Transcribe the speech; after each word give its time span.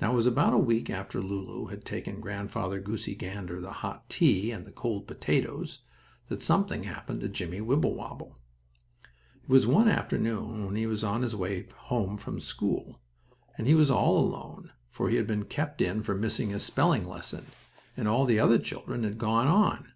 Now 0.00 0.12
it 0.12 0.14
was 0.14 0.28
about 0.28 0.52
a 0.54 0.58
week 0.58 0.88
after 0.90 1.20
Lulu 1.20 1.66
had 1.70 1.84
taken 1.84 2.20
Grandfather 2.20 2.78
Goosey 2.80 3.16
Gander 3.16 3.60
the 3.60 3.72
hot 3.82 4.08
tea 4.08 4.52
and 4.52 4.64
the 4.64 4.70
cold 4.70 5.08
potatoes, 5.08 5.80
that 6.28 6.40
something 6.40 6.84
happened 6.84 7.20
to 7.22 7.28
Jimmie 7.28 7.60
Wibblewobble. 7.60 8.38
It 9.42 9.48
was 9.48 9.66
one 9.66 9.88
afternoon 9.88 10.66
when 10.66 10.76
he 10.76 10.86
was 10.86 11.02
on 11.02 11.22
his 11.22 11.34
way 11.34 11.66
home 11.78 12.16
from 12.16 12.38
school, 12.38 13.00
and 13.58 13.66
he 13.66 13.74
was 13.74 13.90
all 13.90 14.18
alone, 14.18 14.70
for 14.88 15.10
he 15.10 15.16
had 15.16 15.26
been 15.26 15.46
kept 15.46 15.80
in 15.82 16.04
for 16.04 16.14
missing 16.14 16.50
his 16.50 16.62
spelling 16.62 17.04
lesson, 17.04 17.46
and 17.96 18.06
all 18.06 18.24
the 18.24 18.38
other 18.38 18.58
children 18.60 19.02
had 19.02 19.18
gone 19.18 19.48
on. 19.48 19.90